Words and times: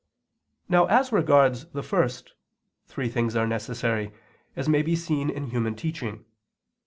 Now 0.67 0.87
as 0.87 1.11
regards 1.11 1.67
the 1.67 1.83
first, 1.83 2.33
three 2.87 3.07
things 3.07 3.35
are 3.35 3.45
necessary, 3.45 4.11
as 4.55 4.67
may 4.67 4.81
be 4.81 4.95
seen 4.95 5.29
in 5.29 5.51
human 5.51 5.75
teaching. 5.75 6.25